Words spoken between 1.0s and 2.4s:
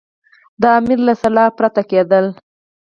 له سلا پرته کېدلې.